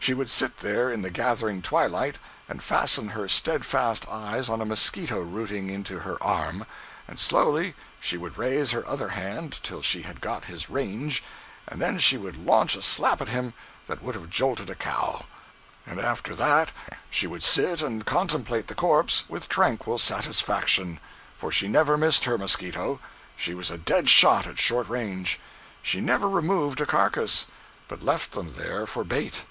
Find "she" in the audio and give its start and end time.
0.00-0.14, 8.00-8.16, 9.82-10.02, 11.98-12.16, 17.10-17.26, 21.52-21.68, 23.36-23.54, 25.82-26.00